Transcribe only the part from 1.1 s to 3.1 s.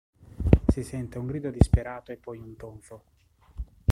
un grido disperato e poi un tonfo.